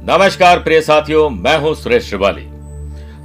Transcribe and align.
नमस्कार 0.00 0.58
प्रिय 0.58 0.80
साथियों, 0.80 1.28
मैं 1.30 1.56
हूँ 1.58 1.74
सुरेश 1.74 2.04
श्रिवाली। 2.04 2.44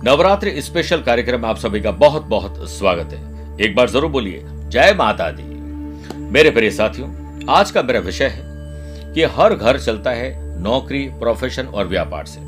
नवरात्रि 0.03 0.61
स्पेशल 0.61 1.01
कार्यक्रम 1.01 1.41
में 1.41 1.47
आप 1.49 1.57
सभी 1.57 1.81
का 1.81 1.91
बहुत 1.93 2.23
बहुत 2.23 2.55
स्वागत 2.69 3.13
है। 3.13 3.57
एक 3.61 3.75
बार 3.75 3.89
ज़रूर 3.89 4.09
बोलिए, 4.11 4.41
जय 4.43 4.93
माता 4.97 5.29
दी। 5.31 5.43
मेरे 6.23 6.51
प्रिय 6.51 6.71
साथियों, 6.71 7.09
आज 7.49 7.71
का 7.71 7.81
मेरा 7.81 7.99
विषय 7.99 8.27
है 8.27 9.13
कि 9.13 9.23
हर 9.35 9.55
घर 9.55 9.79
चलता 9.79 10.11
है 10.11 10.61
नौकरी 10.61 11.03
प्रोफेशन 11.19 11.65
और 11.65 11.87
व्यापार 11.87 12.25
से। 12.25 12.39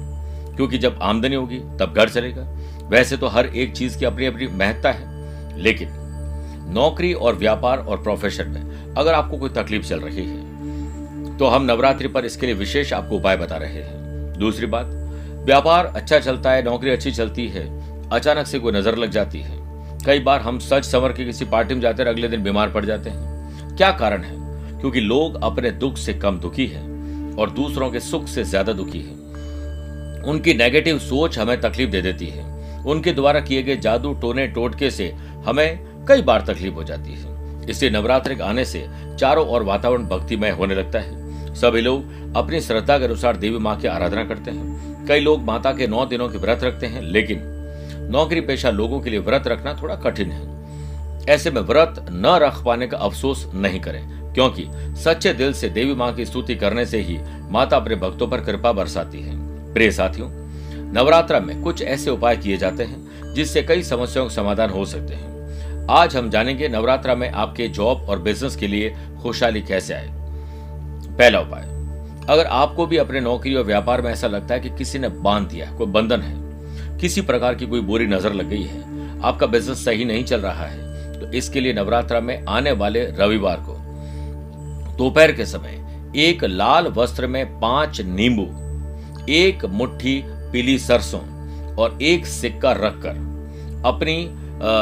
क्योंकि 0.56 0.78
जब 0.78 1.00
आमदनी 1.02 1.36
होगी, 1.36 1.60
तब 1.80 1.94
घर 1.96 2.10
चलेगा। 2.10 2.48
वैसे 2.90 3.18
तो 3.18 3.28
हर 3.28 3.46
एक 3.46 3.74
चीज़ 3.74 3.98
की 4.00 4.06
अपनी 4.06 4.26
अपनी 4.26 4.48
महत्ता 4.48 4.92
है। 4.92 5.60
लेकिन 5.60 5.90
नौकरी 6.70 7.14
और 7.14 7.36
व्यापार 7.36 7.78
और 7.78 8.02
प्रोफेशन 8.04 8.48
में 8.48 8.94
अगर 8.96 9.14
आपको 9.14 9.38
कोई 9.38 9.50
तकलीफ़ 9.50 9.86
चल 9.86 10.00
रही 10.00 10.26
है 10.26 11.38
तो 11.38 11.48
हम 11.48 11.64
नवरात्रि 11.64 12.08
पर 12.08 12.26
इसके 12.26 12.46
लिए 12.46 12.56
विशेष 12.56 12.94
आपको 12.94 13.16
उपाय 13.16 13.38
बता 13.38 13.58
रहे 13.58 13.74
हैं। 13.74 14.04
दूसरी 14.38 14.66
बात, 14.66 14.86
व्यापार 15.46 15.86
अच्छा 15.86 16.20
चलता 16.20 16.52
है, 16.52 16.64
नौकरी 16.64 16.90
अच्छी 16.90 17.12
चलती 17.12 17.48
है, 17.48 17.82
अचानक 18.10 18.48
से 18.48 18.60
कोई 18.60 18.74
नज़र 18.74 18.96
लग 18.96 19.10
जाती 19.10 19.40
है। 19.40 19.58
कई 20.06 20.20
बार 20.20 20.42
हम 20.42 20.60
सच 20.60 20.86
संवर 20.86 21.14
के 21.14 21.26
किसी 21.26 21.46
पार्टी 21.46 21.74
में 21.74 21.82
जाते 21.82 22.04
हैं 22.04 22.10
अगले 22.10 22.28
दिन 22.28 22.44
बीमार 22.44 22.70
पड़ 22.70 22.86
जाते 22.86 23.10
हैं। 23.10 23.76
क्या 23.76 23.92
कारण 23.92 24.24
है? 24.24 24.36
क्योंकि 24.80 25.00
लोग 25.00 25.44
अपने 25.44 25.72
दुख 25.72 25.98
से 25.98 26.14
कम 26.14 26.40
दुखी 26.40 26.68
हैं 26.68 27.36
और 27.36 27.50
दूसरों 27.50 27.92
के 27.92 28.00
सुख 28.00 28.28
से 28.28 28.44
ज़्यादा 28.44 28.74
दुखी 28.74 29.00
हैं। 29.00 30.24
उनकी 30.24 30.54
नेगेटिव 30.54 31.00
सोच 31.00 31.40
हमें 31.40 31.62
तकलीफ़ 31.62 31.90
दे 31.90 32.02
देती 32.02 32.26
है। 32.26 32.44
उनके 32.84 33.12
द्वारा 33.12 33.40
किए 33.40 33.64
गए 33.64 33.76
जादू 33.76 34.14
टोने 34.14 34.48
टोटके 34.48 34.92
से 34.92 35.16
हमें 35.46 35.80
कई 36.08 36.22
बार 36.22 36.42
तकलीफ़ 36.42 36.74
हो 36.74 36.84
जाती 36.84 37.14
है। 37.14 37.34
इसलिए 37.70 37.92
नवरात्रि 37.92 38.40
आने 38.40 38.66
से 38.66 38.88
चारों 39.20 39.48
ओर 39.48 39.64
वातावरण 39.64 40.06
भक्तिमय 40.08 40.50
होने 40.50 40.76
लगता 40.76 41.00
है। 41.00 41.25
सभी 41.56 41.82
लोग 41.82 42.36
अपनी 42.36 42.60
श्रद्धा 42.62 42.98
के 43.00 43.06
अनुसार 43.06 43.38
देवी 43.38 43.58
माँ 43.58 43.76
की 43.78 43.88
आराधना 43.88 44.24
करते 44.24 44.52
हैं। 44.52 45.06
कई 45.08 45.20
लोग 45.20 45.44
माता 45.44 45.72
के 45.72 45.88
नौ 45.88 46.06
दिनों 46.06 46.30
के 46.30 46.38
व्रत 46.38 46.64
रखते 46.64 46.86
हैं, 46.86 47.02
लेकिन 47.02 47.42
नौकरी 48.12 48.42
पेशा 48.42 48.70
लोगों 48.70 49.00
के 49.00 49.10
लिए 49.10 49.20
व्रत 49.20 49.48
रखना 49.48 49.74
थोड़ा 49.74 49.96
कठिन 49.96 50.32
है। 50.32 51.26
ऐसे 51.26 51.52
में 51.52 51.62
व्रत 51.62 52.06
न 52.12 52.38
रख 52.42 52.64
पाने 52.66 52.88
का 52.88 52.98
अफसोस 52.98 53.46
नहीं 53.54 53.80
करें, 53.80 54.34
क्योंकि 54.34 54.66
सच्चे 55.04 55.34
दिल 55.34 55.54
से 55.54 55.70
देवी 55.70 55.94
माँ 55.94 56.14
की 56.14 56.26
स्तुति 56.26 56.56
करने 56.56 56.86
से 56.86 57.02
ही 57.02 57.18
माता 57.52 57.78
अपने 57.78 57.96
भक्तों 57.96 58.28
पर 58.28 58.42
कृपा 58.42 58.72
बरसाती 58.72 59.22
है। 59.22 59.38
प्रिय 59.74 59.92
साथियों, 59.92 60.30
नवरात्रा 60.94 61.40
में 61.40 61.62
कुछ 61.62 61.82
ऐसे 61.82 62.10
उपाय 62.10 62.38
किए 62.38 62.58
जाते 62.58 62.84
हैं, 62.84 63.34
जिससे 63.34 63.64
कई 63.64 63.84
समस्याओं 63.84 64.28
का 64.28 64.34
समाधान 64.34 64.70
हो 64.70 64.86
सकते 64.86 65.14
हैं। 65.14 65.88
आज 65.92 66.16
हम 66.16 66.30
जानेंगे 66.30 66.68
नवरात्रा 66.68 67.16
में 67.16 67.30
आपके 67.32 67.68
जॉब 67.68 68.06
और 68.10 68.20
बिज़नेस 68.20 68.56
के 68.56 68.68
लिए 68.68 68.96
खुशहाली 69.22 69.62
कैसे 69.62 69.94
आए। 69.94 70.25
पहला 71.18 71.40
उपाय। 71.40 71.64
अगर 72.30 72.46
आपको 72.46 72.86
भी 72.86 72.98
अपने 72.98 73.20
नौकरी 73.22 73.54
और 73.56 73.64
व्यापार 73.64 74.02
में 74.02 74.12
ऐसा 74.12 74.28
लगता 74.28 74.54
है 74.54 74.60
कि 74.60 74.70
किसी 74.70 75.00
ने 75.00 75.10
बाँध 75.10 75.48
दिया, 75.50 75.72
कोई 75.72 75.88
बंधन 75.88 76.22
है, 76.22 76.98
किसी 77.00 77.22
प्रकार 77.22 77.56
की 77.56 77.66
कोई 77.66 77.82
बुरी 77.82 78.08
नज़र 78.08 78.34
लग 78.34 78.50
गई 78.50 78.64
है, 78.64 78.84
आपका 79.22 79.48
बिज़नेस 79.48 79.84
सही 79.86 80.06
नहीं 80.06 80.24
चल 80.24 80.42
रहा 80.42 80.66
है 80.66 81.20
तो 81.20 81.32
इसके 81.34 81.60
लिए 81.60 81.74
नवरात्रा 81.74 82.20
में 82.20 82.46
आने 82.46 82.72
वाले 82.74 83.06
रविवार 83.12 83.60
को, 83.60 83.78
दोपहर 84.98 85.32
के 85.32 85.46
समय, 85.46 85.82
एक 86.18 86.44
लाल 86.44 86.88
वस्त्र 86.88 87.28
में 87.28 87.60
पाँच 87.60 88.02
नींबू, 88.02 88.48
एक 89.32 89.66
मुट्ठी 89.68 90.22
पीली 90.26 90.78
सरसों 90.80 91.20
और 91.76 91.98
एक 92.02 92.26
सिक्का 92.26 92.72
रखकर 92.74 93.24
अपनी 93.86 94.18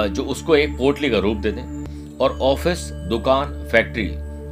जो 0.09 0.23
उसको 0.23 0.55
एक 0.55 0.77
पोटली 0.77 1.09
का 1.09 1.19
रूप 1.19 1.37
दे 1.37 1.51
दें 1.51 2.17
और 2.17 2.37
ऑफ़िस, 2.41 2.89
दुकान, 3.09 3.53
फैक्ट्री 3.71 4.07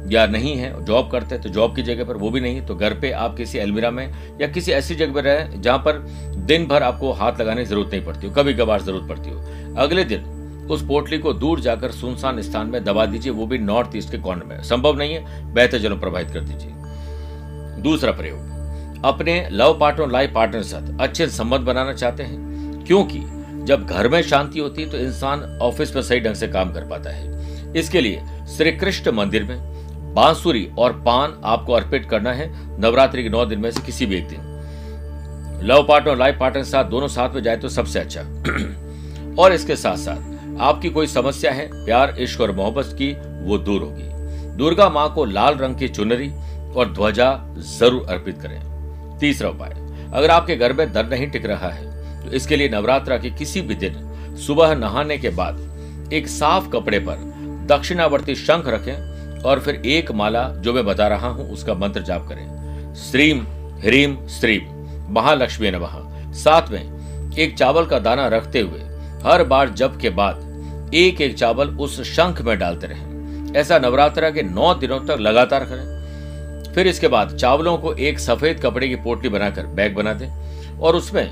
या 0.08 0.26
नहीं 0.26 0.56
है 0.56 0.84
जॉब 0.84 1.10
करते 1.10 1.34
हैं 1.34 1.42
तो 1.44 1.50
जॉब 1.50 1.74
की 1.76 1.82
जगह 1.82 2.04
पर 2.04 2.16
वो 2.16 2.30
भी 2.30 2.40
नहीं 2.40 2.60
तो 2.66 2.74
घर 2.74 2.94
पे 2.94 3.10
आप 3.12 3.36
किसी 3.36 3.58
अलमीरा 3.58 3.90
में 3.90 4.06
या 4.40 4.46
किसी 4.46 4.72
ऐसी 4.72 4.94
जगह 4.94 5.12
पर 5.12 5.22
रहे 5.22 5.60
जहाँ 5.60 5.78
पर 5.78 5.98
दिन 6.46 6.66
भर 6.66 6.82
आपको 6.82 7.12
हाथ 7.12 7.40
लगाने 7.40 7.62
की 7.62 7.68
ज़रूरत 7.68 7.90
नहीं 7.92 8.04
पड़ती 8.04 8.26
हो 8.26 8.32
कभी 8.34 8.54
कभार 8.54 8.82
ज़रूरत 8.82 9.08
पड़ती 9.08 9.30
हो। 9.30 9.74
अगले 9.78 10.04
दिन 10.04 10.30
उस 10.70 10.84
पोटली 10.86 11.18
को 11.18 11.32
दूर 11.34 11.60
जाकर 11.60 11.90
सुनसान 11.92 12.40
स्थान 12.42 12.66
में 12.66 12.82
दबा 12.84 13.04
दीजिए, 13.06 13.32
वो 13.32 13.46
भी 13.46 13.58
नॉर्थ 13.58 13.96
ईस्ट 13.96 14.10
के 14.10 14.18
कॉर्नर 14.18 14.44
में। 14.44 14.62
संभव 14.62 14.96
नहीं 14.98 15.14
है, 15.14 15.54
बेहतर 15.54 15.78
जल 15.78 15.98
प्रभावित 15.98 16.30
कर 16.30 16.40
दीजिए। 16.40 17.82
दूसरा 17.82 18.12
प्रयोग, 18.12 18.38
अपने 19.04 19.48
लव 19.52 19.78
पार्टनर 19.80 20.10
लाइफ 20.10 20.32
पार्टनर 20.34 20.58
के 20.58 20.68
साथ 20.68 21.00
अच्छे 21.00 21.26
संबंध 21.28 21.66
बनाना 21.66 21.92
चाहते 21.94 22.22
हैं, 22.22 22.84
क्योंकि 22.86 23.18
जब 23.66 23.86
घर 23.86 24.08
में 24.08 24.22
शांति 24.22 24.58
होती 24.58 24.82
है 24.82 24.90
तो 24.90 24.98
इंसान 24.98 25.42
ऑफ़िस 25.62 25.94
में 25.96 26.02
सही 26.02 26.20
ढंग 26.20 26.34
से 26.34 26.48
काम 26.48 26.72
कर 26.72 26.84
पाता 26.86 27.10
है। 27.10 27.72
इसके 27.76 28.00
लिए 28.00 28.22
श्री 28.56 28.72
कृष्ण 28.72 29.12
मंदिर 29.12 29.44
में 29.44 29.71
बांसुरी 30.14 30.68
और 30.78 30.92
पान 31.00 31.40
आपको 31.44 31.72
अर्पित 31.72 32.06
करना 32.10 32.32
है 32.32 32.50
नवरात्रि 32.80 33.22
के 33.22 33.28
नौ 33.28 33.44
दिन 33.44 33.60
में 33.60 33.70
से 33.70 33.82
किसी 33.82 34.06
भी 34.06 34.16
एक 34.16 34.28
दिन। 34.28 34.50
लव 35.64 35.82
पार्टनर 35.88 36.10
और 36.10 36.18
लाइफ 36.18 36.36
पार्टनर 36.40 36.62
के 36.62 36.70
साथ 36.70 36.84
दोनों 36.84 37.08
साथ 37.08 37.34
में 37.34 37.42
जाए 37.42 37.56
तो 37.56 37.68
सबसे 37.68 37.98
अच्छा। 37.98 38.20
और 39.42 39.52
इसके 39.52 39.76
साथ 39.76 39.96
साथ 39.96 40.60
आपकी 40.60 40.90
कोई 40.90 41.06
समस्या 41.06 41.52
है, 41.52 41.68
प्यार, 41.84 42.14
इश्क 42.18 42.40
और 42.40 42.52
मोहब्बत 42.52 42.94
की, 42.98 43.12
वो 43.46 43.58
दूर 43.58 43.82
होगी। 43.82 44.56
दुर्गा 44.56 44.88
माँ 44.88 45.12
को 45.14 45.24
लाल 45.24 45.54
रंग 45.54 45.76
की 45.76 45.88
चुनरी 45.88 46.28
और 46.76 46.92
ध्वजा 46.92 47.32
ज़रूर 47.78 48.06
अर्पित 48.08 48.40
करें। 48.42 48.60
तीसरा 49.20 49.48
उपाय, 49.48 49.70
अगर 50.14 50.30
आपके 50.30 50.56
घर 50.56 50.72
में 50.72 50.92
दर्द 50.92 51.10
नहीं 51.10 51.30
टिक 51.30 51.46
रहा 51.46 51.68
है 51.68 51.90
तो 52.24 52.30
इसके 52.30 52.56
लिए 52.56 52.68
नवरात्रा 52.68 53.16
के 53.18 53.30
किसी 53.30 53.60
भी 53.60 53.74
दिन 53.74 54.36
सुबह 54.36 54.74
नहाने 54.74 55.18
के 55.18 55.30
बाद 55.30 56.10
एक 56.12 56.28
साफ़ 56.28 56.68
कपड़े 56.68 56.98
पर 56.98 57.30
दक्षिणावर्ती 57.68 58.34
शंख 58.34 58.68
रखें 58.68 59.11
और 59.44 59.60
फिर 59.60 59.74
एक 59.86 60.10
माला 60.12 60.48
जो 60.56 60.72
मैं 60.72 60.84
बता 60.84 61.06
रहा 61.08 61.28
हूँ, 61.28 61.50
उसका 61.50 61.74
मंत्र 61.74 62.02
जाप 62.02 62.28
करें। 62.28 62.94
श्रीम, 62.94 63.40
ह्रीम, 63.80 64.16
श्रीम, 64.28 64.70
महालक्ष्मी 65.14 65.70
नमः। 65.70 66.32
साथ 66.32 66.70
में, 66.70 67.32
एक 67.38 67.56
चावल 67.58 67.86
का 67.86 67.98
दाना 67.98 68.26
रखते 68.28 68.60
हुए, 68.60 68.80
हर 69.24 69.44
बार 69.44 69.70
जप 69.70 69.98
के 70.02 70.10
बाद 70.10 70.90
एक 70.94 71.20
एक 71.20 71.36
चावल 71.38 71.68
उस 71.78 72.00
शंख 72.02 72.40
में 72.42 72.58
डालते 72.58 72.86
रहें। 72.86 73.54
ऐसा 73.56 73.78
नवरात्रा 73.78 74.30
के 74.30 74.42
नौ 74.42 74.74
दिनों 74.74 74.98
तक 75.00 75.20
लगातार 75.20 75.64
करें। 75.64 76.72
फिर 76.74 76.86
इसके 76.86 77.08
बाद 77.08 77.36
चावलों 77.36 77.76
को 77.78 77.92
एक 77.94 78.18
सफ़ेद 78.18 78.60
कपड़े 78.60 78.88
की 78.88 78.96
पोटली 78.96 79.28
बनाकर 79.28 79.66
बैग 79.68 79.94
बना 79.94 80.12
दें 80.14 80.28
और 80.78 80.96
उसमें 80.96 81.26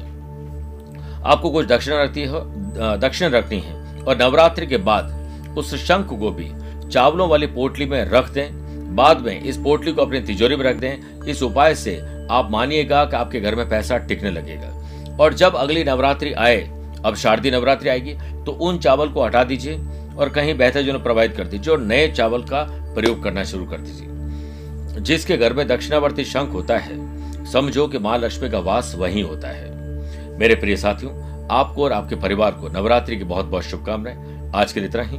आपको 1.23 1.51
कुछ 1.51 1.67
दक्षिण 1.67 1.95
रखती 1.95 2.21
है 2.21 2.99
दक्षिण 3.01 3.31
रखनी 3.31 3.59
है 3.59 4.03
और 4.05 4.19
नवरात्रि 4.19 4.67
के 4.67 4.77
बाद 4.77 5.55
उस 5.59 5.75
शंख 5.85 6.07
को 6.09 6.31
भी 6.31 6.51
चावलों 6.91 7.29
वाली 7.29 7.47
पोटली 7.47 7.87
में 7.87 8.05
रख 8.05 8.31
दें। 8.31 8.95
बाद 8.97 9.21
में 9.21 9.43
इस 9.43 9.57
पोटली 9.57 9.93
को 9.93 10.03
अपनी 10.03 10.21
तिजोरी 10.21 10.57
में 10.57 10.65
रख 10.65 10.77
दें। 10.77 11.25
इस 11.25 11.43
उपाय 11.43 11.75
से 11.75 11.97
आप 12.31 12.51
मानिएगा 12.51 13.05
कि 13.05 13.17
आपके 13.17 13.41
घर 13.41 13.55
में 13.55 13.69
पैसा 13.69 13.99
टिकने 13.99 14.31
लगेगा। 14.31 15.17
और 15.21 15.35
जब 15.35 15.55
अगली 15.55 15.85
नवरात्रि 15.85 16.33
आए, 16.33 16.61
अब 17.05 17.15
शारदीय 17.15 17.53
नवरात्रि 17.53 17.89
आएगी 17.89 18.15
तो 18.47 18.53
उन 18.53 18.79
चावल 18.79 19.09
को 19.09 19.25
हटा 19.25 19.45
दीजिए 19.45 19.81
और 20.19 20.29
कहीं 20.29 20.55
बेहतर 20.55 20.83
जो 20.83 20.99
प्रभावित 20.99 21.37
कर 21.37 21.45
दीजिए 21.45 21.73
और 21.75 21.81
नए 21.81 22.09
चावल 22.09 22.43
का 22.43 22.63
प्रयोग 22.95 23.23
करना 23.23 23.45
शुरू 23.45 23.65
कर 23.65 23.79
दीजिए। 23.79 25.01
जिसके 25.01 25.37
घर 25.37 25.53
में 25.53 25.67
दक्षिणावर्ती 25.69 26.25
शंख 26.25 26.53
होता 26.53 26.79
है, 26.79 27.45
समझो 27.47 27.87
कि 27.89 27.99
माँ 27.99 28.19
लक्ष्मी 28.19 28.51
का 28.51 28.59
वास 28.59 28.95
वहीं 28.99 29.23
होता 29.23 29.49
है। 29.49 30.39
मेरे 30.39 30.55
प्रिय 30.55 30.77
साथियों, 30.77 31.13
आपको 31.51 31.85
और 31.85 31.93
आपके 31.93 32.17
परिवार 32.17 32.51
को 32.51 32.69
नवरात्रि 32.69 33.17
की 33.17 33.25
बहुत 33.25 33.47
बहुत 33.47 33.65
शुभकामनाएँ। 33.65 34.51
आज 34.55 34.73
के 34.73 34.81
लिए 34.81 34.89
इतना 34.89 35.03
ही। 35.03 35.19